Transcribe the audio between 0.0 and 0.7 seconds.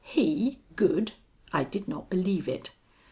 He